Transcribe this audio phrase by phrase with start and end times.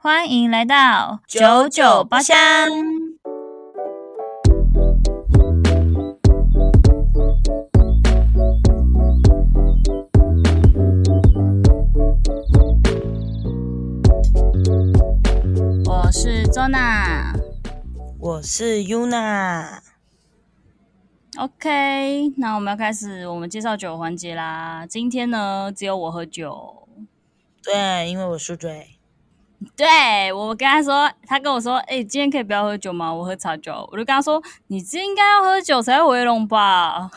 [0.00, 2.36] 欢迎来到九九包厢。
[15.84, 17.34] 我是周娜，
[18.20, 19.80] 我是 Yuna。
[21.38, 24.86] OK，那我们要开始我们介绍酒环节啦。
[24.88, 26.88] 今天呢，只有我喝酒。
[27.64, 28.97] 对，因为我宿醉。
[29.76, 33.12] 对，我跟他说，他跟我说，哎、欸，今天可以不要喝酒吗？
[33.12, 33.88] 我喝茶酒。
[33.90, 37.10] 我就跟他说，你这应该要喝酒才会回笼吧？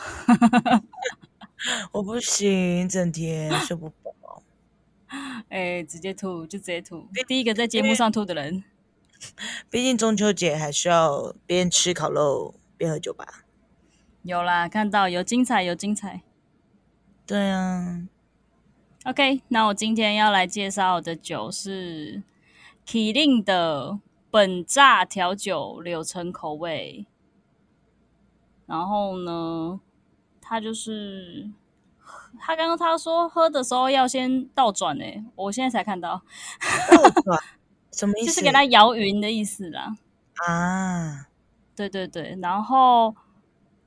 [1.92, 4.42] 我不行，整天睡不饱。
[5.50, 7.06] 哎、欸，直接吐，就直接吐。
[7.28, 8.64] 第一个在节目上吐的人。
[9.70, 13.44] 毕竟中秋节还是要边吃烤肉边喝酒吧？
[14.22, 16.22] 有啦，看到有精彩，有精彩。
[17.24, 18.02] 对啊。
[19.04, 22.24] OK，那我今天要来介绍的酒是。
[22.86, 23.98] 麒麟的
[24.30, 27.06] 本榨调酒柳橙口味，
[28.66, 29.80] 然后呢，
[30.40, 31.50] 他就是
[32.40, 36.22] 他刚刚他说喝的时候要先倒转诶，我现在才看到
[36.90, 37.42] 倒转
[37.92, 38.26] 什么意思？
[38.26, 39.96] 就是给它摇匀的意思啦。
[40.46, 41.28] 啊，
[41.76, 43.14] 对对对，然后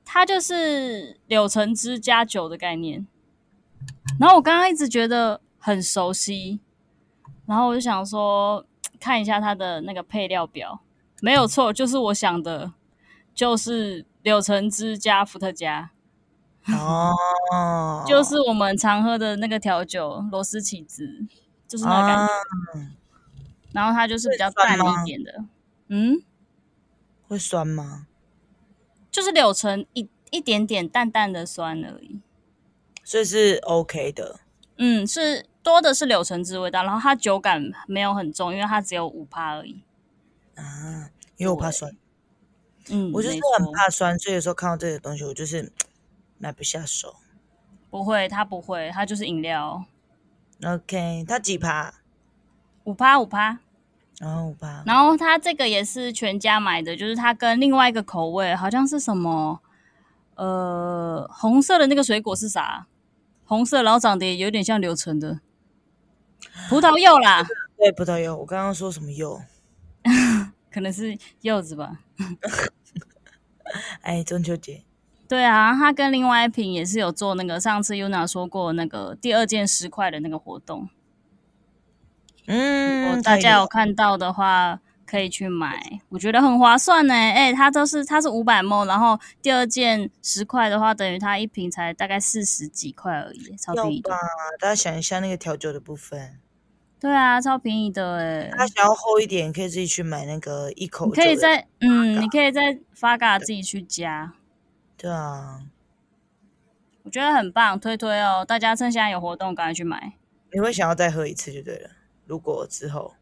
[0.04, 3.06] 它就是柳橙汁加酒的概念。
[4.18, 6.60] 然后我刚刚一直觉得很熟悉，
[7.44, 8.64] 然后我就想说。
[8.98, 10.80] 看一下它的那个配料表，
[11.20, 12.72] 没有错，就是我想的，
[13.34, 15.90] 就是柳橙汁加伏特加，
[16.68, 21.26] 哦，就是我们常喝的那个调酒螺丝起子，
[21.68, 22.32] 就是那个感觉。
[22.32, 22.86] 哦、
[23.72, 25.44] 然后它就是比较淡一点的，
[25.88, 26.22] 嗯，
[27.28, 28.06] 会酸吗？
[29.10, 32.20] 就是柳橙一一点点淡淡的酸而已，
[33.04, 34.40] 所以是 OK 的。
[34.78, 35.46] 嗯，是。
[35.66, 39.82] 多的是柳橙汁味道，然后它酒感没有很重，因为它只有五趴而已。
[40.54, 41.90] 啊，因为我怕酸。
[42.88, 45.72] 嗯，我就是很怕酸，所以有时候看到这个东西，我就是
[46.38, 47.16] 买不下手。
[47.90, 49.84] 不会，它不会，它就是饮料。
[50.64, 51.92] OK，它几趴？
[52.84, 53.58] 五趴，五趴。
[54.20, 54.84] 然后五趴。
[54.86, 59.60] 然后它这个也是全家买的，就是它跟另外一个口味，好像是什么？
[60.36, 62.86] 呃，红色的那个水果是啥？
[63.44, 65.40] 红色，然后长得也有点像柳橙的。
[66.68, 67.46] 葡萄柚啦，
[67.76, 68.36] 对，葡萄柚。
[68.36, 69.40] 我刚刚说什么柚？
[70.72, 72.00] 可能是柚子吧。
[74.02, 74.82] 哎，中秋节。
[75.28, 80.88] 对啊，他跟另外一瓶也是有做那个，上次 Yuna 说过那个第二件十块的那个活动。
[82.46, 87.14] 嗯，如果大家有看到的话，可以去买，我觉得很划算呢。
[87.14, 94.10] 哎，它都是它是五百 ml，然后第二件十块的话，等于它一瓶才大概四十几块而已，超便宜的。
[94.60, 96.38] 大家想一下那个调酒的部分。
[97.06, 98.50] 对啊，超便宜的哎！
[98.58, 101.08] 他想要厚一点，可以自己去买那个一口。
[101.08, 104.32] 可以在嗯，你可以在发嘎自己去加。
[104.96, 105.60] 对啊，
[107.04, 108.44] 我觉得很棒，推推哦！
[108.44, 110.14] 大家趁现在有活动，赶快去买。
[110.52, 111.90] 你会想要再喝一次就对了。
[112.26, 113.14] 如果之后，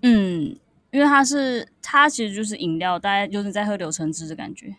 [0.00, 0.56] 嗯，
[0.90, 4.74] 因为它是它其实就是饮料，大家就是在喝柳橙汁的感觉。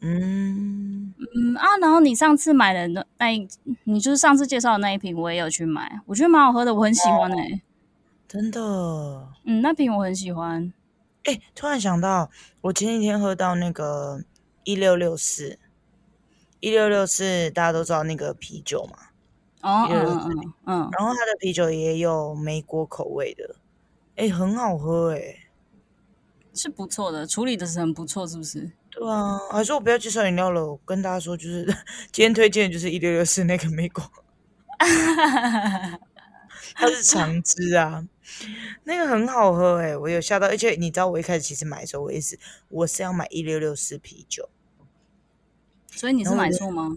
[0.00, 3.48] 嗯嗯啊，然后你上次买的那那一，
[3.84, 7.62] 你就是上次介绍的那一瓶，我也有去买，我觉得蛮好喝的，我很喜欢哎、欸。
[8.28, 8.60] 真的，
[9.44, 10.72] 嗯，那瓶我很喜欢。
[11.24, 14.22] 哎、欸，突然想到，我前几天喝到那个
[14.64, 15.58] 一六六四，
[16.60, 18.98] 一六六四，大家都知道那个啤酒嘛。
[19.62, 20.90] 哦，嗯嗯嗯，嗯。
[20.98, 23.56] 然后它的啤酒也有梅果口味的，
[24.16, 25.40] 哎、欸，很好喝哎、欸，
[26.54, 28.70] 是不错的，处理的是很不错，是不是？
[28.90, 31.64] 对啊，还是我不要介绍饮料了，我跟大家说，就是
[32.12, 34.02] 今天推荐的就是一六六四那个梅果。
[36.74, 38.06] 它是橙汁啊，
[38.84, 42.38] 那个很好喝哎、欸，我有吓到，而且你知道我一开始其实买的时候，我也是
[42.68, 44.48] 我是要买一六六四啤酒，
[45.90, 46.96] 所以你是买错吗？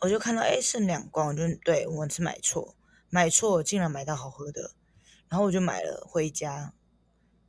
[0.00, 2.74] 我就，看到哎剩两罐，我就对我是买错，
[3.10, 4.72] 买错竟然买到好喝的，
[5.28, 6.72] 然后我就买了回家，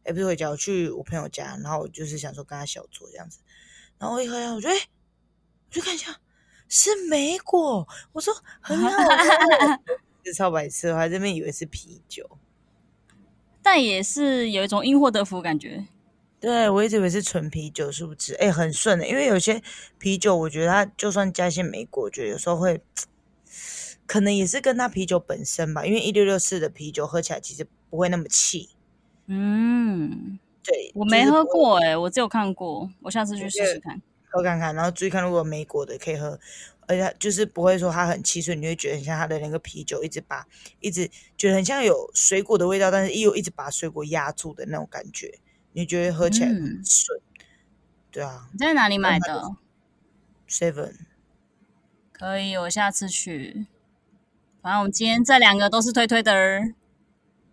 [0.04, 3.40] 哎不是回家，我去我朋友家，然后我就是想说跟他小酌这样子，
[3.98, 4.80] 然后我一喝呀，我觉得哎，
[5.70, 6.20] 我就看一下
[6.68, 8.98] 是莓果，我说很好喝。
[10.24, 12.30] 是超白痴，我还这边以为是啤酒，
[13.62, 15.86] 但也是有一种因祸得福感觉。
[16.40, 18.34] 对，我一直以为是纯啤酒，是不是？
[18.34, 19.62] 哎，很顺的，因为有些
[20.00, 22.82] 啤酒，我觉得它就算加一些莓果，我觉得有时候会，
[24.08, 25.86] 可能也是跟它啤酒本身吧。
[25.86, 28.70] 因为一六六四的啤酒喝起来其实不会那么气。
[29.28, 36.40] 嗯，对，我没喝过哎、欸，我只有看过，我下次去试试看，喝看看，然后注意看，如果有莓果的可以喝。
[36.92, 40.46] 而且就是不会说它很汽水你会觉得很像它的那个啤酒一直把
[40.82, 45.40] 一直觉得很像有水果的味道，但是又一直把水果压住的那种感觉，
[45.72, 47.18] 你觉得喝起来很顺。
[47.18, 47.24] 嗯、
[48.12, 49.52] 对啊，你在哪里买的
[50.50, 50.96] ？Seven。
[52.12, 53.68] 可以，我下次去。
[54.62, 56.34] 反正我们今天这两个都是推推的。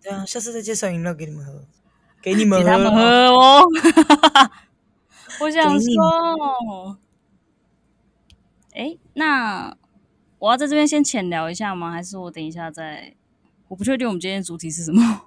[0.02, 1.64] 对啊，下次再介绍饮料给你们喝，
[2.20, 3.62] 给你们喝，给他们喝哦。
[5.40, 6.98] 我想说，
[8.78, 9.76] 哎，那
[10.38, 11.90] 我要在这边先浅聊一下吗？
[11.90, 13.12] 还是我等一下再？
[13.66, 15.22] 我不确定我们今天的主题是什么。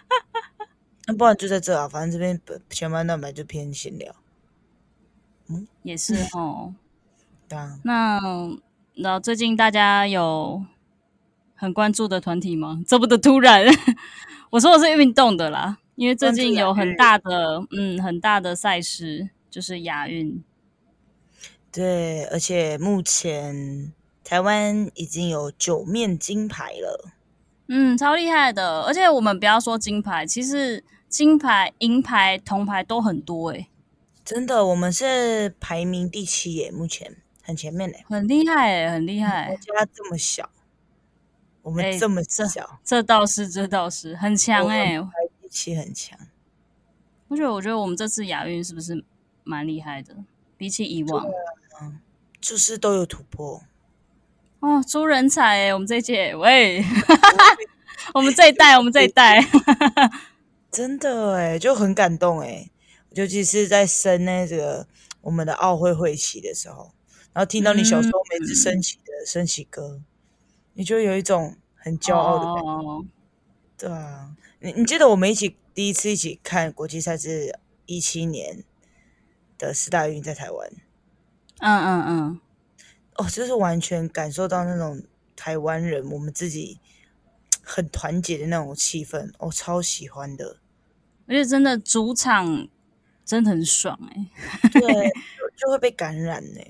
[1.08, 4.14] 那不然就在这啊，反正这边前半段本来就偏闲聊。
[5.48, 6.74] 嗯，也是哦。
[7.48, 7.80] 对啊。
[7.82, 8.20] 那
[8.96, 10.62] 那最近大家有
[11.54, 12.82] 很关注的团体吗？
[12.86, 13.64] 这不得突然，
[14.50, 15.78] 我说的是运动的啦。
[15.94, 20.44] 因为最近有很大的，嗯，很大的赛事，就是亚运。
[21.72, 23.92] 对，而且目前
[24.24, 27.10] 台湾已经有九面金牌了，
[27.68, 28.82] 嗯，超厉害的。
[28.82, 33.68] 而且我们不要说金牌，其实金牌、银牌、铜牌都很多诶。
[34.24, 39.46] 真的，我们是排名第七耶，目前很前面嘞，很厉害诶，很厉害。
[39.46, 40.50] 国家这么小，
[41.62, 45.00] 我们这么小，这，这倒是，这倒是很强诶。
[45.48, 46.16] 气很强，
[47.26, 49.04] 我觉得，我觉得我们这次亚运是不是
[49.42, 50.14] 蛮厉害的？
[50.56, 51.32] 比起以往，嗯，
[52.40, 53.62] 就是都有突破
[54.60, 55.74] 哦，出人才哎！
[55.74, 56.84] 我们这一届，喂，
[58.14, 59.42] 我们这一代，我们这一代，
[60.70, 62.70] 真的哎，就很感动哎，
[63.14, 64.86] 尤其是在升那个
[65.22, 66.92] 我们的奥会会旗的时候，
[67.32, 70.04] 然后听到你小时候每次升旗的升旗歌，嗯、
[70.74, 73.04] 你就有一种很骄傲的感觉，哦、
[73.78, 74.36] 对啊。
[74.62, 78.62] 你你记得我们一起第一次一起看国际赛是一七年
[79.56, 80.70] 的四大运在台湾，
[81.60, 82.40] 嗯嗯嗯，
[83.16, 85.02] 哦，就是完全感受到那种
[85.36, 86.78] 台湾人我们自己
[87.62, 90.56] 很团结的那种气氛，我、哦、超喜欢的，
[91.26, 92.66] 而且真的主场
[93.24, 94.26] 真的很爽哎，
[94.72, 95.10] 对，
[95.56, 96.66] 就会被感染哎。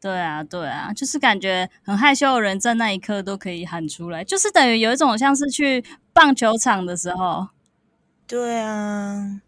[0.00, 5.84] 对啊，对啊，就是感觉很害羞的人在那一刻都可以喊出来，就是等于有一种像是去
[6.14, 7.48] 棒球场的时候。
[8.26, 9.42] 对啊，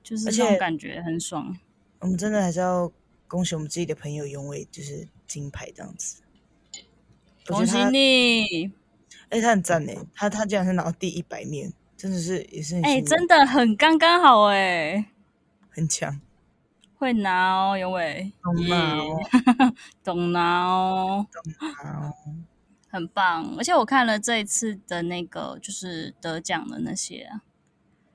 [0.00, 1.56] 就是这种感觉很爽。
[1.98, 2.92] 我们真的还是要
[3.28, 6.22] 恭喜我们自己的朋友永伟就是金牌这样子。
[7.46, 8.72] 恭喜你！
[9.28, 15.10] 哎，他很赞呢，他他竟然是拿到第一百面，真的是也是很哎，真的很刚刚好哎，
[15.70, 16.20] 很强。
[16.96, 19.18] 会拿哦，永伟，懂拿哦，
[20.02, 21.52] 懂拿哦，懂
[21.84, 22.14] 拿哦，
[22.90, 23.54] 很棒。
[23.56, 27.42] 而且我看了这一次的那个，就是得奖的那些啊，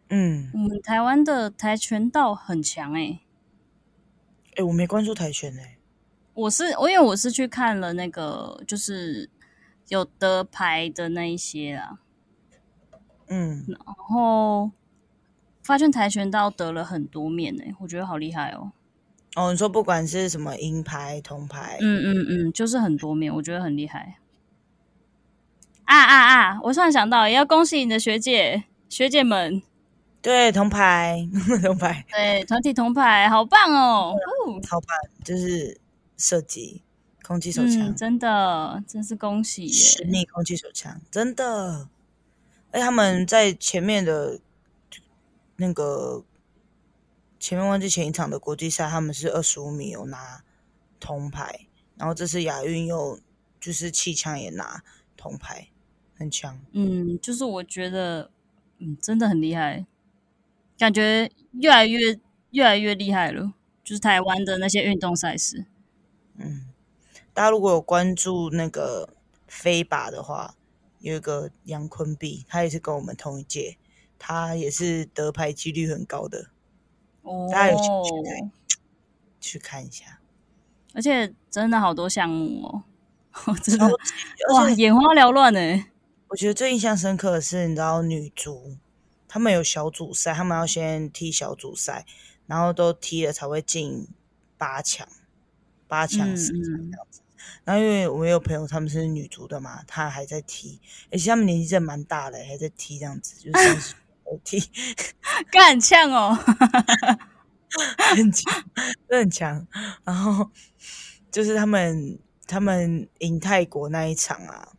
[0.09, 3.19] 嗯，我们台湾的跆拳道很强诶、欸。
[4.55, 5.77] 诶，我没关注跆拳诶。
[6.33, 9.29] 我是我，因为我是去看了那个，就是
[9.87, 11.99] 有得牌的那一些啊，
[13.27, 14.71] 嗯，然后。
[15.65, 18.73] 发现跆拳道得了很多面呢，我觉得好厉害哦。
[19.35, 24.17] 哦，你说不管是什么银牌、铜牌，嗯嗯嗯，就是很多面，我觉得很厉害。
[25.85, 26.59] 啊啊啊！
[26.63, 29.61] 我突然想到，也要恭喜你的学姐、学姐们。
[30.23, 31.29] 对，铜牌，
[31.61, 34.15] 铜牌，对，团体铜牌，好棒哦！
[34.67, 34.87] 好棒，
[35.23, 35.79] 就是
[36.17, 36.81] 射击
[37.21, 39.71] 空气手枪，嗯，真的，真是恭喜耶！
[39.71, 41.87] 实力空气手枪，真的。
[42.71, 44.39] 哎，他们在前面的。
[45.55, 46.25] 那个
[47.39, 50.43] 前面忘记前一场的国际赛，他们是二十五米有拿
[50.99, 53.19] 铜牌，然后这次亚运又
[53.61, 54.83] 就是气枪也拿
[55.15, 55.67] 铜牌，
[56.17, 56.59] 很强。
[56.71, 58.31] 嗯，就是我觉得，
[58.79, 59.85] 嗯，真的很厉害，
[60.83, 62.19] 感觉越来越
[62.51, 63.53] 越来越厉害了。
[63.85, 65.65] 就是台湾的那些运动赛事，
[66.37, 66.65] 嗯，
[67.33, 69.07] 大家如果有关注那个
[69.47, 70.55] 飞靶的话，
[70.99, 73.77] 有一个杨坤碧，他也是跟我们同一届。
[74.19, 76.47] 他也是得牌几率很高的，
[77.23, 78.51] 哦，大家有兴趣
[79.41, 80.19] 去看一下。
[80.93, 83.85] 而且真的好多项目哦， 真的
[84.53, 85.85] 哇，眼花缭乱呢。
[86.29, 88.77] 我觉得最印象深刻的是，你知道女足
[89.33, 92.05] 他们有小组赛，他们要先踢小组赛，
[92.45, 94.07] 然后都踢了才会进
[94.59, 95.07] 八强，
[95.87, 97.21] 八强四强这样子。
[97.21, 100.79] 嗯、然后因为我有朋友他们是女足的嘛，他还在踢，
[101.11, 103.95] 而且他们年纪真的蛮大的，还在踢这样子，就是。
[104.43, 104.59] 踢，
[105.51, 106.33] 干很呛哦，
[108.15, 108.63] 很强，
[109.07, 109.67] 很强。
[110.03, 110.49] 然后
[111.31, 114.69] 就是他们他们赢泰国那一场啊，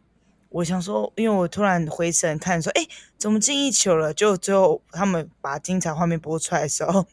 [0.54, 2.86] 我想说，因为我突然回神看说，哎，
[3.18, 4.14] 怎么进一球了？
[4.14, 7.08] 就最后他们把精彩画面播出来的时候，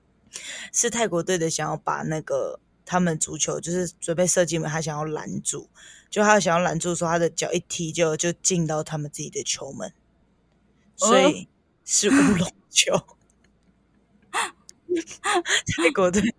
[0.74, 5.70] 是泰国队的想要把那个他们足球就是准备射进门，他想要拦住，
[6.10, 9.94] 就他想要拦住说他的脚一踢就就进到他们自己的球门，
[10.96, 11.48] 所以
[11.82, 12.92] 是乌龙球。
[15.78, 16.34] 泰国队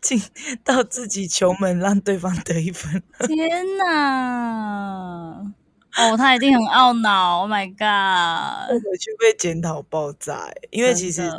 [0.00, 0.20] 进
[0.64, 3.00] 到自己球门，让对方得一分。
[3.28, 5.52] 天哪！
[5.98, 7.40] 哦，他一定很懊恼。
[7.40, 8.68] Oh my god！
[8.70, 11.30] 回去被检讨爆炸，因为其实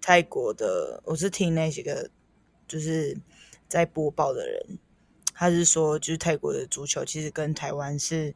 [0.00, 2.10] 泰国的，我是听那些个
[2.66, 3.16] 就是
[3.68, 4.78] 在播报的人，
[5.32, 8.34] 他是说，就是泰国的足球其实跟台湾是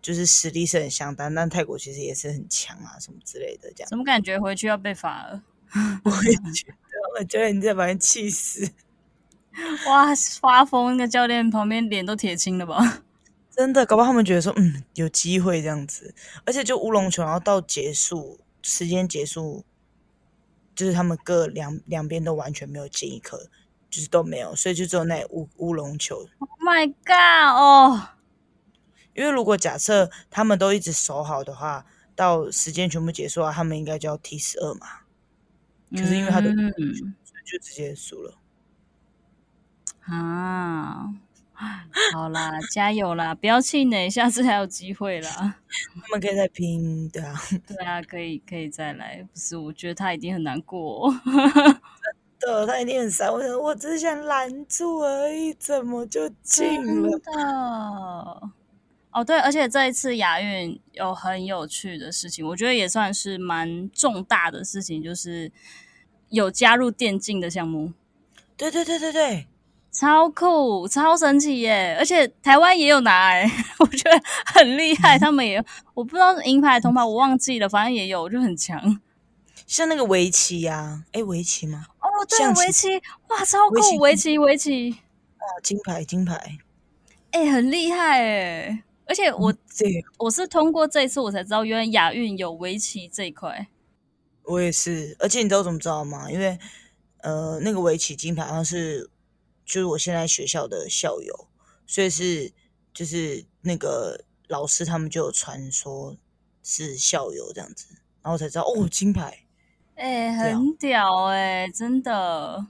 [0.00, 3.88] 就是实力是很相当，但泰国其实也是很强啊，什么之类的这样。
[3.90, 5.42] 怎么感觉回去要被罚了？
[6.04, 8.66] 我也觉得，我觉得你在把人气死。
[9.86, 10.06] 哇，
[10.40, 10.96] 发疯！
[10.96, 13.02] 那个教练旁边脸都铁青了吧？
[13.54, 16.14] 真的，搞不好他们觉得说，嗯，有机会这样子，
[16.46, 19.64] 而且就乌龙球，然后到结束时间结束，
[20.74, 23.50] 就是他们各两两边都完全没有进一颗，
[23.90, 26.26] 就是都没有，所以就只有那乌乌龙球。
[26.38, 27.54] Oh my god！
[27.54, 28.08] 哦，
[29.14, 31.84] 因为如果假设他们都一直守好的话，
[32.16, 34.86] 到时间全部结束啊，他们应该就要踢十二嘛。
[35.90, 38.34] 可是因为他的，嗯，就直接输了
[40.00, 41.12] 啊。
[42.14, 43.34] 好啦，加油啦！
[43.34, 45.30] 不要气馁，下次还有机会啦。
[45.94, 47.34] 他们可以再拼，对啊，
[47.66, 49.22] 对啊，可以可以再来。
[49.32, 51.12] 不是，我觉得他一定很难过。
[52.38, 53.32] 真的，他一定很 sad。
[53.32, 57.10] 我想，我只是想拦住而已，怎么就进了？
[57.10, 58.50] 真的。
[59.12, 65.52] 哦，对，而且这一次亚运有很有趣的事情，我觉得也算是蛮重大的事情，就是
[66.30, 67.92] 有加入电竞的项目。
[68.56, 69.46] 对对对对对。
[69.92, 71.94] 超酷，超神奇耶！
[71.98, 75.18] 而且台湾也有拿，哎， 我觉得很厉害。
[75.18, 78.98] 他们也，我不知道是银牌、铜牌，我忘记了，反正也有，就很强。
[79.66, 81.84] 像那个围棋呀，哎，围棋吗？
[82.00, 82.96] 哦，对，围棋，
[83.28, 84.90] 哇，超酷，围棋，围棋，
[85.38, 86.58] 哇，金牌，金牌，
[87.32, 88.82] 哎，很厉害哎！
[89.04, 89.54] 而且我，
[90.16, 93.66] 我是通过这一次我才知道，原来亚运有围棋这一块。
[94.44, 96.30] 我也是，而且你知道怎么知道吗？
[96.30, 96.58] 因为
[97.20, 99.10] 呃，那个围棋金牌好像是。
[99.64, 101.48] 就是我现在学校的校友，
[101.86, 102.52] 所以是
[102.92, 106.16] 就是那个老师他们就有传说
[106.62, 107.86] 是校友这样子，
[108.22, 109.44] 然后我才知道哦，金牌，
[109.94, 112.66] 哎、欸，很屌哎、欸，真的，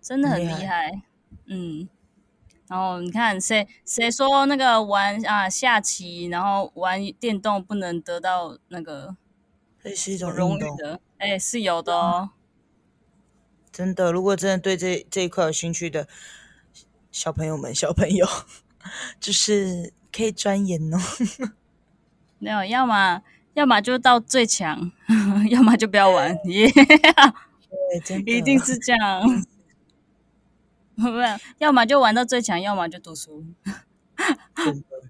[0.00, 1.02] 真的很厉害，害，
[1.46, 1.88] 嗯。
[2.68, 9.16] 然后你看谁谁说那个玩啊下棋，然后玩电动不能得到那个，
[9.82, 12.28] 这是一种荣誉的，哎、欸，是有的哦。
[13.78, 16.08] 真的，如果真的对这这一块有兴趣的
[17.12, 18.26] 小朋友们，小朋友
[19.20, 20.98] 就是可以钻研哦。
[22.40, 23.22] 没有，要么
[23.54, 24.90] 要么就到最强，
[25.48, 26.36] 要么就不要玩。
[26.46, 27.32] 耶、yeah，
[27.70, 29.44] 对，真的，一定是这样。
[30.96, 33.44] 不是，要么就玩到最强，要么就读书。
[34.56, 35.08] 真的，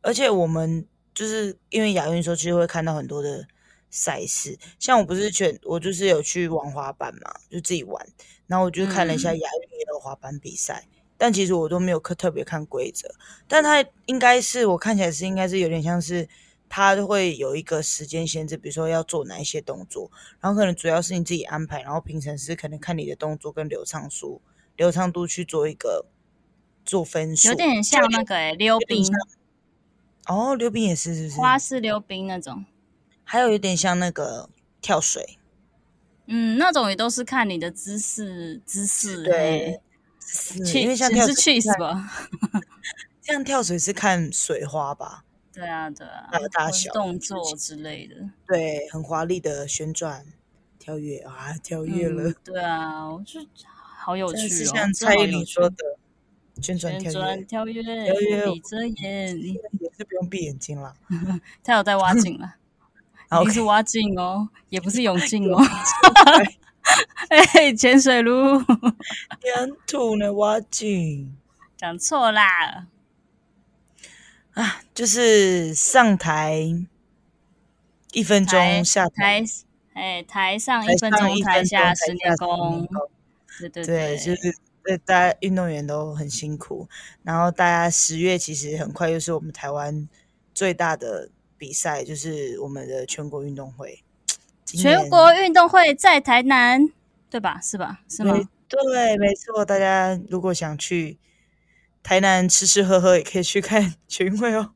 [0.00, 3.48] 而且我们就是因为亚运时候，其实会看到很多的。
[3.96, 8.04] 赛事，像我不是全，我就是有去玩滑板嘛，就自己玩。
[8.48, 13.08] 然后我就看了一下亚运也有滑板比赛，嗯，但其实我都没有特特别看规则。
[13.46, 16.28] 但它应该是我看起来是应该是有点像是，
[16.68, 20.10] 它会有一个时间限制，比如说要做哪一些动作，
[20.40, 24.42] 然后可能主要是你自己安排，然后评审是可能看你的动作跟流畅度、
[24.76, 26.04] 流畅度去做一个
[26.84, 29.06] 做分数，有点像那个诶、欸、溜冰。
[30.26, 31.36] 哦，溜冰也是，是不是？
[31.38, 32.64] 花式溜冰那种。
[33.24, 34.48] 还有一点像那个
[34.80, 35.38] 跳水，
[36.26, 39.80] 嗯，那种也都是看你的姿势，姿势对，
[40.74, 42.10] 因为像跳水是是吧？
[43.22, 45.24] 像跳水是看水花吧？
[45.52, 48.16] 对啊，对啊，还有大小动作之类的，
[48.46, 50.26] 对，很华丽的旋转、
[50.78, 53.40] 跳跃啊，跳跃了、嗯，对啊，我就
[53.98, 55.76] 好有趣哦，像蔡依林说的
[56.60, 57.82] 旋转跳跃，跳跃，
[58.52, 60.94] 闭着眼，你也是不用闭眼睛了，
[61.62, 62.56] 他有在挖井了。
[63.28, 65.60] 不是蛙镜哦也不是泳镜哦。
[67.28, 68.58] 哎、欸，潜水路，
[69.42, 70.32] 沿途呢？
[70.34, 71.34] 蛙镜，
[71.76, 72.86] 讲错啦。
[74.52, 76.62] 啊，就是上台
[78.12, 79.42] 一分钟，下台
[79.94, 82.86] 哎，台上一分钟，台下十年功。
[83.58, 84.54] 对对对，对，就是
[85.06, 86.86] 大家运动员都很辛苦。
[87.22, 90.06] 然后大家十月其实很快又是我们台湾
[90.52, 91.30] 最大的。
[91.64, 94.04] 比赛就是我们的全国运动会，
[94.66, 96.90] 全国运动会在台南，
[97.30, 97.58] 对吧？
[97.62, 98.02] 是吧？
[98.06, 98.38] 是吗？
[98.68, 99.64] 对，没错。
[99.64, 101.16] 大家如果想去
[102.02, 104.74] 台南吃吃喝喝，也可以去看 全运会哦。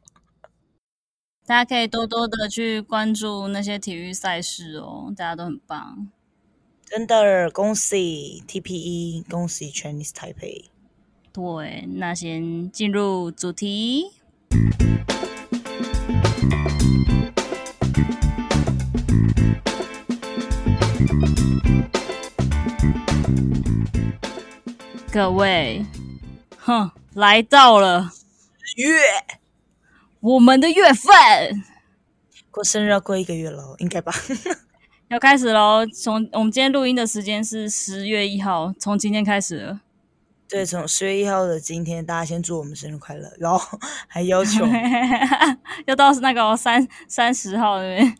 [1.44, 6.08] 大家可以多多的去关注那些体育赛事哦，大家都很棒。
[6.86, 10.64] 真的恭喜 TPE，恭喜 Chinese Taipei。
[11.34, 14.12] 对，那先进入主题。
[25.10, 25.86] 各位，
[26.58, 28.10] 哼，来到了
[28.76, 29.00] 月，
[30.20, 31.64] 我们的月份，
[32.50, 34.12] 过生日要过一个月了，应该吧？
[35.08, 35.86] 要开始喽！
[35.86, 39.80] 从我们今天录音的时间是十月一号，从今天开始了。
[40.46, 44.66] 对，从十月一号的今天，大家先祝我们生日快乐，然后 还要求
[45.86, 48.14] 要到那个三三十号对不对？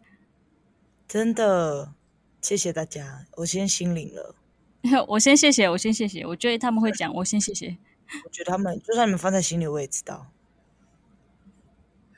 [1.07, 1.93] 真的，
[2.41, 4.35] 谢谢大家，我先心领了。
[5.09, 6.25] 我先谢谢，我先谢谢。
[6.25, 7.77] 我觉得他们会讲，我先谢谢。
[8.25, 10.29] 我觉得他们就算你们放在心里，我也知道。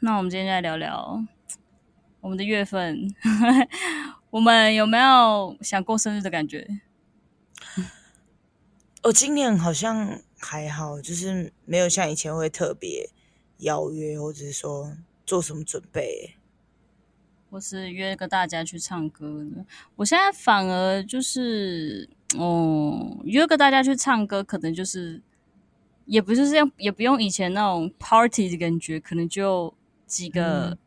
[0.01, 1.25] 那我们今天就来聊聊
[2.21, 3.15] 我们的月份。
[4.31, 6.81] 我们有没有想过生日的感觉？
[9.03, 13.11] 我 今年好像还好，就是没有像以前会特别
[13.59, 16.37] 邀约，或者是说做什么准备。
[17.51, 22.09] 或是约个大家去唱歌的，我现在反而就是，
[22.39, 25.21] 哦，约个大家去唱歌，可能就是，
[26.05, 29.75] 也不是这样，也不用以前那种 party 的感觉，可能就
[30.07, 30.79] 几个、嗯、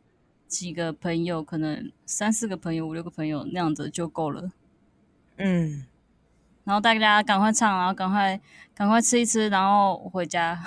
[0.48, 4.52] 几个朋友，可能三四个朋友、五六个朋友那样子就够了。
[5.36, 5.84] 嗯，
[6.64, 8.40] 然后大家赶快唱，然后赶快
[8.74, 10.64] 赶快吃一吃，然后回家。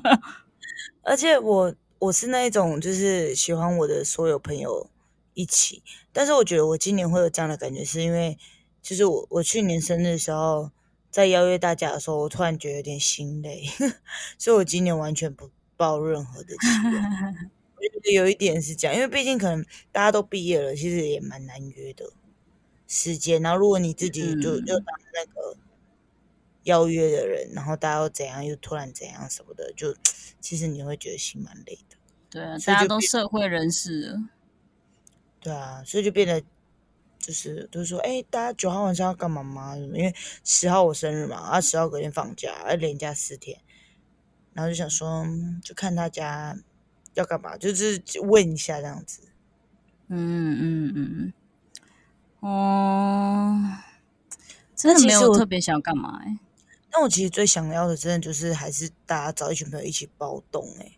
[1.02, 4.90] 而且我我是那一种，就是喜欢我的所有朋友。
[5.38, 5.82] 一起，
[6.14, 8.38] 但是我觉得我今年会有这样的感觉，是因为
[8.86, 10.70] 就是我我去年生日的时候，
[11.10, 13.64] 在邀约大家的时候，我突然觉得有点心累，
[14.38, 17.34] 所以我今年完全不抱任何的期望。
[17.74, 22.12] 我觉得有一点是这样，因为毕竟可能大家都毕业了，其实也蛮难约的
[22.86, 23.42] 时间。
[23.42, 25.56] 然后如果你自己就就当那个
[26.62, 29.92] 邀约的人，然后大家又怎样，又突然怎样什么的，就
[30.40, 31.96] 其实你会觉得心蛮累的。
[32.30, 34.28] 对啊，大家都社会人士了。
[35.40, 36.40] 对啊，所以就变得
[37.26, 39.76] 就是就是说，哎，大家九号晚上要干嘛吗？
[39.76, 40.14] 因为
[40.44, 43.58] 十号我生日嘛，啊，十号隔天放假，啊，连假四天，
[44.52, 45.26] 然后就想说，
[45.60, 46.56] 就看大家
[47.14, 49.22] 要干嘛，就是问一下这样子。
[50.06, 51.32] 嗯嗯嗯，
[52.38, 53.60] 哦，
[54.76, 56.38] 真的没有特别想要干嘛哎。
[56.92, 60.92] 但我其实最想要的，真的就是还是大家找一群朋友一起暴动哎，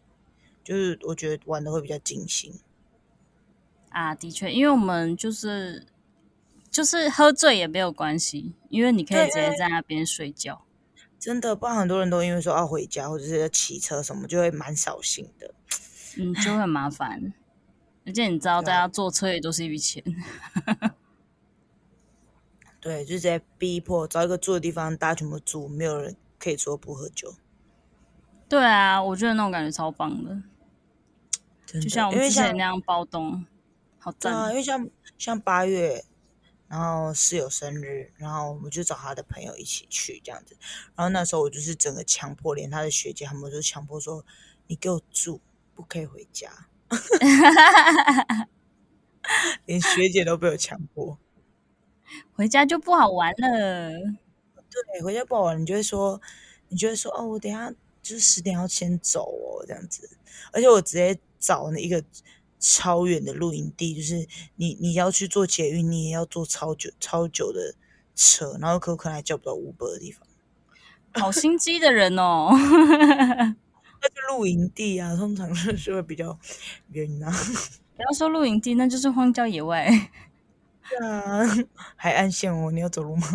[0.63, 2.53] 就是我觉得玩的会比较尽兴。
[3.89, 5.87] 啊，的确，因为我们就是
[6.71, 10.63] 就是喝醉也没有关系，因为你可以直接在那边睡觉。
[11.19, 15.53] 真的，不然很多人都因为说要回家或者是要骑车什么，就会蛮扫兴的。
[16.19, 17.33] 嗯，就会很麻烦。
[18.07, 20.03] 而且你知道，大家坐车也都是一笔钱。
[22.81, 27.35] 对，就直接逼迫找一个住的地方，大家全部住，没有人可以说不喝酒。
[28.49, 30.43] 对啊，我觉得那种感觉超棒的，
[31.73, 33.45] 的就像我们之前那样包栋。
[33.99, 34.51] 好赞啊！
[34.51, 36.05] 因为像像八月，
[36.69, 40.57] 然后室友生日，然后我们就找他的朋友一起去这样子。
[40.95, 44.25] 然后那时候我就是整个强迫，连他的学姐他们都强迫说
[44.69, 45.41] ：“你给我住，
[45.75, 46.51] 不可以回家。”
[49.67, 51.19] 连学姐都被我强迫，
[52.35, 53.91] 回家就不好玩了。
[54.71, 56.21] 对，回家不好玩，你就会说，
[56.69, 57.71] 你就会说哦，我等下
[58.03, 60.09] 就是十点要先走哦，这样子。
[60.53, 62.03] 而且我直接找那一个。
[62.59, 67.75] 超远的露营地，就是你你要去做捷运，你也要坐超久超久的
[68.15, 70.27] 车，然后可可能还叫不到 Uber 的地方。
[71.15, 72.51] 好心机的人哦！
[74.01, 76.39] 那就露营地啊，通常是会比较
[76.91, 77.31] 远啊。
[77.97, 79.91] 不要说露营地，那就是荒郊野外。
[80.89, 81.43] 对啊，
[81.97, 83.27] 海岸线哦，你要走路吗？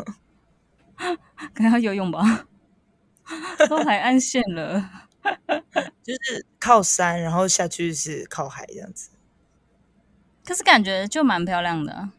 [1.54, 2.48] 可能要游泳吧。
[3.68, 5.08] 都海岸线了，
[6.04, 9.10] 就是靠山，然后下去是靠海这样子。
[10.46, 12.10] 可是感觉就蛮漂亮的，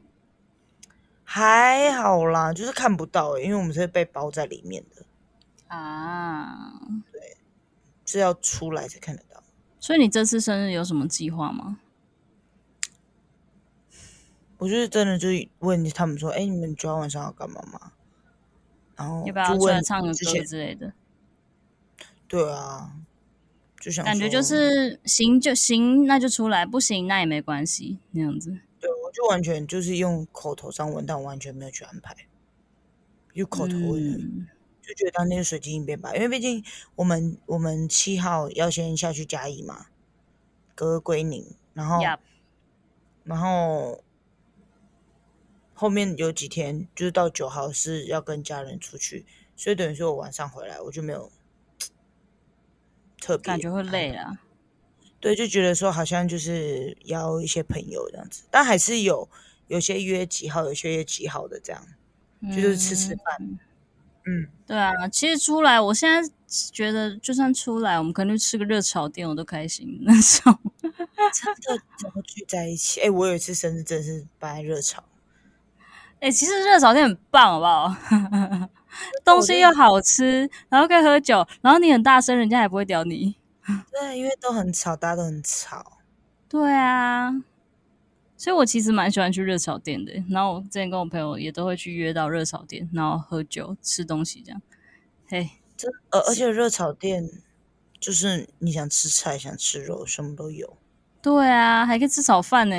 [1.22, 5.04] 还好啦，就是看不到，因为我们是被包在里面的
[5.68, 6.80] 啊。
[7.12, 7.36] 对，
[8.06, 9.42] 是要出来才看得到。
[9.78, 11.78] 所以你这次生日有什么计划吗？
[14.56, 17.92] 我就是真的就是问他们说：“哎，你们昨天晚上要干嘛吗？”
[18.96, 20.14] 然后要不要出来唱个歌
[20.46, 20.94] 之类的？
[22.26, 22.92] 对啊。
[23.84, 28.48] 就想感觉就是行就行，那就出来；不行，那也没关系，那样子。
[28.80, 32.16] 对，我就完全就是用口头上问，但我完全没有去安排，
[33.34, 34.48] 就口头问，嗯、
[34.80, 36.14] 就觉得当天就随机应变吧。
[36.14, 39.88] 因为毕竟我们我们七号要先下去嘉义嘛，
[40.74, 41.44] 隔归宁，
[41.74, 42.18] 然后 Yep.
[43.24, 44.02] 然后
[45.74, 51.30] 后面有几天就是到九号是要跟家人出去，所以等于说我晚上回来我就没有
[53.24, 54.38] 特别感觉会累啊。
[55.18, 59.26] 对，就觉得说好像就是邀一些朋友这样子，但还是有
[59.68, 61.82] 有些约几号，有些约几号的这样，
[62.42, 63.24] 嗯、就是吃吃饭。
[64.26, 66.30] 嗯，对啊，其实出来，我现在
[66.70, 70.58] 觉得就算出来，我们可能吃个热炒店，我都开心 那种。
[70.82, 73.00] 真的怎么聚在一起？
[73.00, 75.02] 哎，我有一次生日真的是办热炒。
[76.20, 78.68] 哎，其实热炒店很棒，好不好？
[79.24, 83.34] 东西又好吃，然后可以喝酒，然后你很大声，人家也不会屌你。
[83.92, 85.98] 对，因为都很吵，大家都很吵。
[86.48, 87.32] 对啊。
[88.36, 94.60] 所以我其实蛮喜欢去热炒店的，然后我之前跟我朋友也都会去约到热炒店，然后喝酒吃东西这样。
[95.28, 97.30] 嘿，这呃，而且热炒店
[97.98, 100.76] 就是你想吃菜、想吃肉，什么都有。
[101.24, 102.74] 对啊，还可以吃炒饭呢，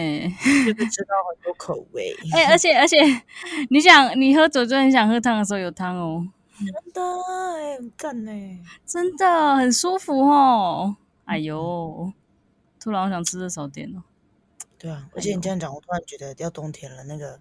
[0.67, 2.15] 就可以吃到很多口味。
[2.31, 2.97] 哎、欸，而且而且，
[3.71, 6.23] 你想你喝酒就很想喝汤的时候有汤哦。
[6.59, 8.31] 真的哎，很赞呢，
[8.85, 10.95] 真的很舒服哦。
[11.23, 12.13] 哎呦，
[12.79, 14.03] 突然我想吃热炒店哦。
[14.77, 17.03] 对啊，而且你这样讲，我突然觉得要冬天了。
[17.05, 17.39] 那个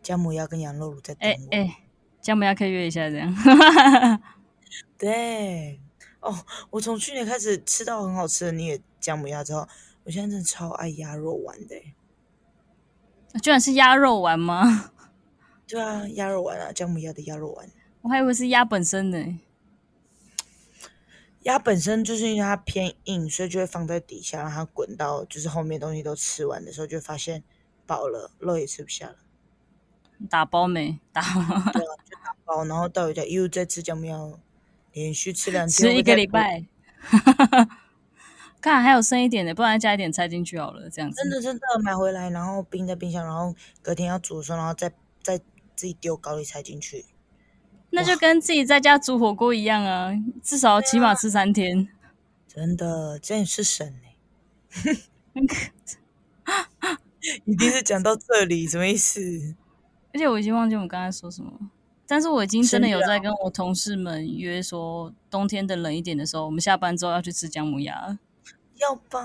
[0.00, 1.34] 姜母鸭跟羊肉炉在等我。
[1.50, 1.78] 哎哎，
[2.20, 3.34] 姜母鸭可以约一下这样。
[4.96, 5.80] 对
[6.20, 6.32] 哦，
[6.70, 9.66] 我从去年开始吃到很好吃的你也姜母鸭之后，
[10.08, 11.76] 我现在真的超爱鸭肉丸的。
[13.42, 14.90] 居然是鸭肉丸吗？
[15.68, 17.70] 对啊，鸭肉丸啊，姜母鸭的鸭肉丸。
[18.00, 19.38] 我还以为是鸭本身呢。
[21.42, 27.44] 鸭本身就是因为它偏硬，所以就会放在底下，让它滚到就是后面东西都吃完的时候，就发现
[27.86, 29.16] 饱了，肉也吃不下了。
[30.30, 31.20] 打包没打？
[31.20, 34.16] 对啊，就 打包，然后到回家又再吃姜母鸭，
[34.94, 36.64] 连续吃两天，吃一个礼拜。
[38.60, 41.22] 看还有剩一点的，不然加一点菜进去好了，这样子。
[41.22, 44.92] 真的真的买回来，然后冰在冰箱，然后隔天要煮的时候，然后再
[45.22, 45.38] 再
[45.76, 47.06] 自己丢高丽菜进去。
[47.90, 51.88] 那就跟自己在家煮火锅一样啊，至少起码吃三天。
[52.46, 54.08] 真的，这也是神呢。
[57.44, 59.20] 一定是讲到这里，什么意思？
[60.12, 61.52] 而且我已经忘记我们刚才说什么，
[62.06, 68.18] 但是我已经真的有在跟我同事们约说，冬天的冷一点的时候，我们下班之后要去吃姜母鸭。
[68.78, 69.20] 要吧，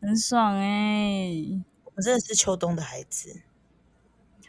[0.00, 1.62] 很爽哎、欸！
[1.84, 3.42] 我们真的是秋冬的孩子。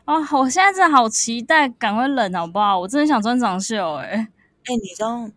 [0.06, 2.80] 哦，我现在真的好期待，赶快冷好不好？
[2.80, 4.16] 我真的想穿长袖哎、欸。
[4.16, 4.28] 哎、
[4.66, 5.30] 欸，你知道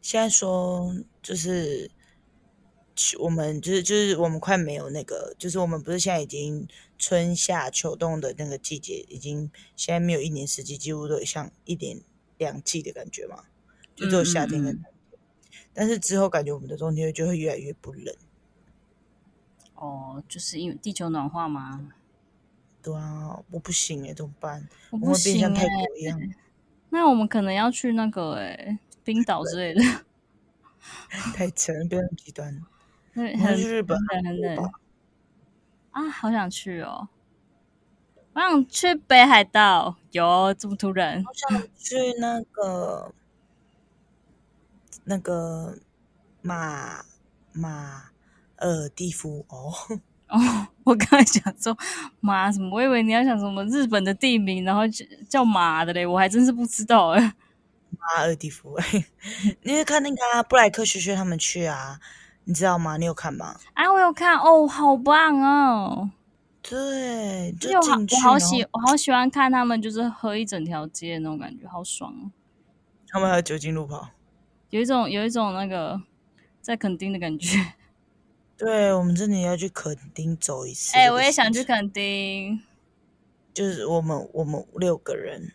[0.00, 1.90] 现在说就是，
[3.20, 6.66] 我们就是就是我们快没有那个，就是我们不是现在已经
[6.98, 12.00] 春夏秋冬的那个季节，已经现在没有一年四季，几乎都像一年
[12.38, 13.44] 两季的感觉嘛，
[13.94, 14.82] 就只有夏天跟冬天。
[14.82, 14.93] 嗯嗯，
[15.74, 18.14] 但是之后感觉我们的冬天就会越来越不冷。
[19.74, 21.88] 哦，就是因为地球暖化吗？
[22.80, 24.68] 对啊，我不行哎，怎么办？
[24.90, 25.66] 我不行哎。
[26.90, 29.82] 那我们可能要去那个哎，冰岛之类的。
[31.34, 32.62] 太扯了，变成极端。
[33.14, 34.70] 对，很日本很冷。
[35.90, 37.08] 啊，好想去哦！
[38.34, 39.96] 我想去北海道。
[40.12, 41.24] 有这么突然？
[41.24, 43.12] 我想去那个
[45.04, 45.78] 那个
[46.42, 47.04] 马
[47.52, 48.10] 马
[48.58, 49.72] 尔蒂夫哦。
[50.28, 51.76] 哦，我刚才想说
[52.20, 57.34] 马什么，我以为你要想什么日本的地名，然后叫叫马的嘞，我还真是不知道哎。
[57.96, 58.76] 马尔蒂夫，
[59.62, 62.00] 你会看那个、啊、布莱克学学他们去啊，
[62.44, 62.96] 你知道吗？
[62.96, 63.56] 你有看吗？
[63.74, 66.10] 啊，我有看哦，好棒哦。
[66.60, 72.32] 对，就好我好喜我好喜欢看他们，就是喝一整条街那种感觉，好爽哦。
[73.06, 74.08] 他们还有酒精路跑，
[74.74, 76.02] 有一种有一种那个
[76.60, 77.74] 在垦丁的感觉。
[78.58, 80.96] 对，我们真的要去垦丁走一次。
[80.96, 82.60] 哎、欸，我也想去垦丁。
[83.52, 85.52] 就是我们我们六个人。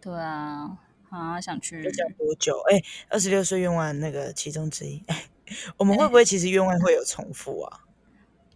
[0.00, 0.76] 对啊，
[1.10, 1.84] 啊，想去。
[1.84, 2.60] 要讲多久？
[2.68, 5.00] 哎、欸，二十六岁愿望那个其中之一。
[5.06, 5.26] 哎，
[5.78, 7.84] 我们会不会其实愿望会有重复啊？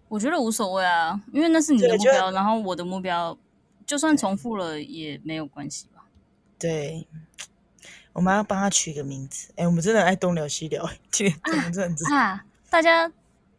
[0.08, 3.38] 我觉得无所谓啊，因为那是你的目标，然后我的目标，
[3.86, 6.08] 就算重复了也没有关系吧。
[6.58, 7.06] 对，
[8.16, 9.52] 我们要帮他取一个名字。
[9.56, 13.12] 哎，我们真的爱东聊西聊，今天我们真的啊，啊，大家。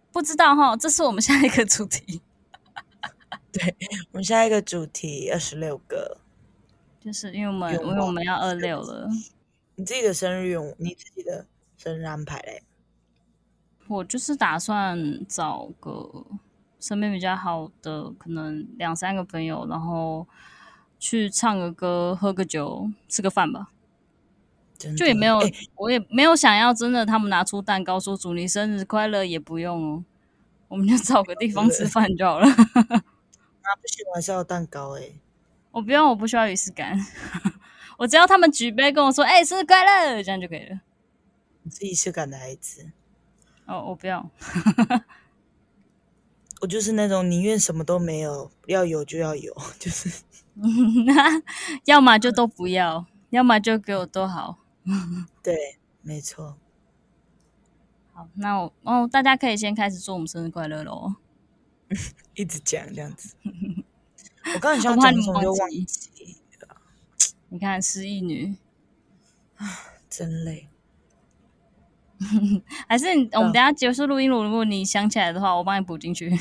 [0.09, 2.23] 不知道哈，这是我们下一个主题。
[3.53, 3.75] 对，
[4.11, 6.17] 我们下一个主题二十六个，
[6.99, 9.07] 就是因为我们因为我们要二六了。
[9.75, 11.45] 你自己的生日用，你自己的
[11.77, 12.63] 生日安排嘞？
[13.87, 16.25] 我就是打算找个
[16.79, 20.25] 身边比较好的，可能两三个朋友，然后
[20.97, 23.69] 去唱个歌、喝个酒、吃个饭吧。
[24.95, 30.03] 就也没有，欸，我也没有想要真的，他们拿出蛋糕说祝你生日快乐，也不用哦，
[30.67, 32.47] 我们就 找个地方吃饭就好了。
[32.47, 35.03] 啊，不行，我还是要蛋糕哎。
[35.71, 36.97] 我不用，我不需要仪式感，
[37.97, 40.79] 我只要他们举杯跟我说“哎、欸，生日快乐”，这样就可以了。
[41.63, 42.91] 你是仪式感的孩子。
[43.65, 44.29] 哦，我不要。
[46.61, 50.09] 我就是那种宁愿什么都没有，要有就要有，就是，
[51.85, 54.57] 要么就都不要，要么就给我都好。
[55.43, 56.57] 对，没错。
[58.13, 61.15] 好，那我哦，大家可以先开始祝我们生日快乐喽。
[62.35, 63.35] 一直讲这样子。
[64.55, 66.37] 我刚才想讲什么就忘记。
[67.49, 68.55] 你看，失忆女
[69.57, 69.65] 啊，
[70.09, 70.67] 真累。
[72.87, 76.31] 还是你我们等下结束录音，如果你想起来的话，我帮你补进去。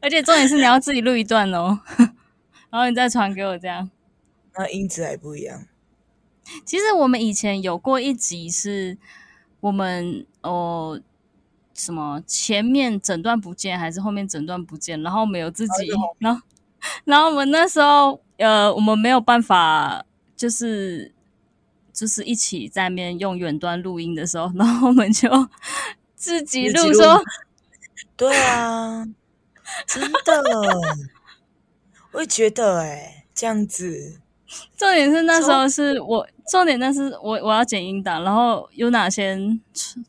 [0.00, 1.80] 而且重点是你要自己录一段哦，
[2.70, 3.90] 然后你再传给我，这样。
[4.54, 5.66] 那音质还不一样。
[6.64, 8.96] 其实我们以前有过一集是，
[9.60, 11.00] 我们哦
[11.74, 16.42] 什么前面整段不见，还是后面整段不见，然后没有自己，然后
[17.04, 20.04] 然后我们那时候呃，我们没有办法，
[20.36, 21.12] 就是。
[21.92, 25.28] 就是一起在那边用远端录音的时候，然后我们就
[26.16, 27.22] 自己录说，
[28.16, 29.04] 对啊，
[29.86, 30.42] 真的，
[32.12, 34.18] 我也觉得哎、欸，这样子。
[34.76, 39.60] 重点是那时候是我，重点那是我我要剪音档，然后 Yuna 先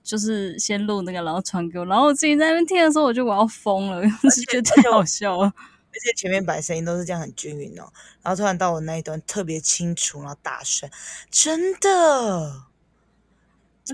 [0.04, 5.46] 就是先录那个，然后传给我，然后我自己在那边听的时候，我就我要疯了， 就觉得太好笑了。
[5.94, 7.84] 而且前面摆声音都是这样很均匀哦，
[8.24, 10.90] 然后突然到我那一段特别清楚，然后大声，
[11.30, 12.64] 真的，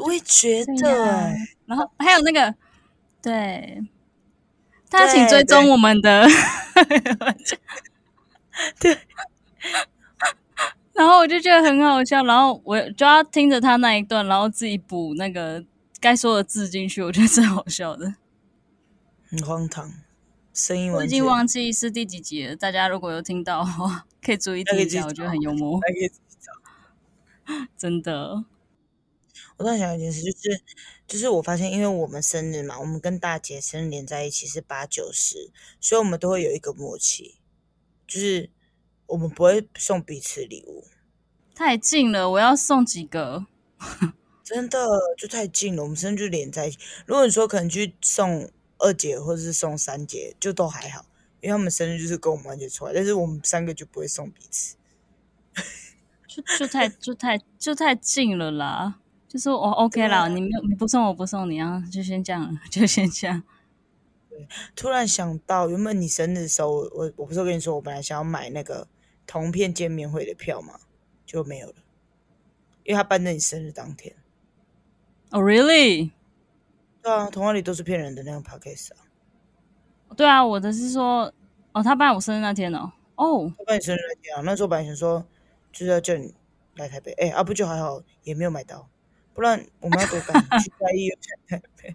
[0.02, 1.36] 我也觉得、欸。
[1.66, 2.54] 然后还有那个，
[3.22, 3.84] 对，
[4.90, 6.28] 大家请追踪我们的，
[8.80, 8.96] 对。
[8.96, 8.98] 对
[10.98, 15.64] 然后我就觉得很好笑，然后我就要听着他那一段，然后自己补那个
[16.00, 18.16] 该说的字进去，我觉得是好笑的，
[19.30, 19.94] 很荒唐。
[20.54, 25.80] 声音我已经忘记是第几集了，大家如果有听到的话，可以注意听一下，我觉得很幽默。
[27.78, 28.44] 真的，
[29.58, 30.62] 我突然想一件事，就是
[31.06, 37.36] 就是我发现，因为我们生日嘛，我们跟大姐生日连在一起是八九十，所以我们都会有一个默契，
[38.08, 38.50] 就是
[39.08, 40.86] 我们不会送彼此礼物。
[41.56, 43.48] 太近了，我要送几个？
[44.44, 46.78] 真的就太近了，我们生日就连在一起。
[47.06, 48.50] 如果你说可能去送。
[48.80, 51.04] 二姐或者是送三姐就都还好，
[51.42, 54.76] 因为他们生日就是跟我们完全出来，但是我们三个就不会送彼此，
[56.28, 59.00] 就就太就太就太近了啦。
[59.28, 63.42] 就是我 OK 啦，你没有你不送我不送你啊，就先这样，就先这样。
[64.30, 68.88] 对，突然想到，原本你生日的时候，我我我不是跟你说，我本来想要买那个
[69.28, 70.80] 同片见面会的票嘛，
[71.26, 71.76] 就没有了，
[72.84, 74.16] 因为他办在你生日当天。
[75.32, 76.12] Oh really?
[77.04, 79.04] 对啊，童话里都是骗人的那个 podcast 啊。
[80.16, 81.32] 对啊，我的是说，
[81.74, 84.42] 哦，他办我生日那天哦，哦，他办你生日那天啊。
[84.44, 85.26] 那时候本来想说，
[85.72, 86.34] 就是要叫你
[86.76, 88.88] 来台北，哎，啊不就还好，也没有买到，
[89.34, 91.10] 不然我们要多赶去嘉义
[91.48, 91.94] 台北。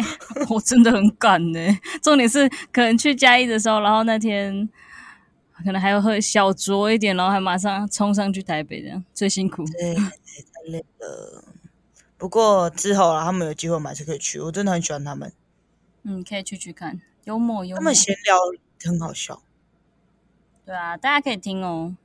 [0.48, 1.60] 我真的很赶呢，
[2.00, 4.66] 重点是可能去嘉义的时候，然后那天
[5.64, 9.64] 可能还要喝小酌一点，然后还马上冲上去台北，这样最辛苦。
[9.66, 10.02] 对，太
[10.66, 11.44] 累了。
[12.16, 15.32] 不过之后啊，他们有机会买车可以去，我真的很喜欢他们。
[16.02, 17.78] 嗯，可以去去看，幽默幽默。
[17.78, 18.36] 他们闲聊
[18.90, 19.42] 很好笑。
[20.64, 21.96] 对啊，大家可以听哦。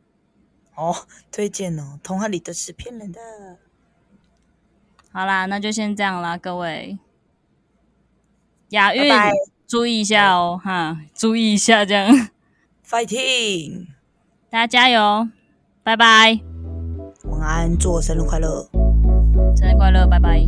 [0.75, 0.95] 哦，
[1.31, 3.19] 推荐哦，童话里都是骗人的。
[5.11, 6.97] 好啦，那就先这样啦，各位。
[8.69, 12.29] 亚运，bye bye 注意一下哦，哈，注意一下这样。
[12.87, 13.87] Fighting！
[14.49, 15.27] 大家加油，
[15.83, 16.39] 拜拜。
[17.23, 18.69] 晚安，祝我生日快乐。
[19.57, 20.47] 生日快乐，拜拜。